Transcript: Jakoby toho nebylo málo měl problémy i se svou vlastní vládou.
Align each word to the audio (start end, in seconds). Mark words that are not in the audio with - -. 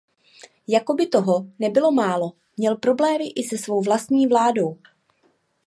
Jakoby 0.67 1.07
toho 1.07 1.45
nebylo 1.59 1.91
málo 1.91 2.33
měl 2.57 2.75
problémy 2.75 3.27
i 3.29 3.43
se 3.43 3.57
svou 3.57 3.81
vlastní 3.81 4.27
vládou. 4.27 4.77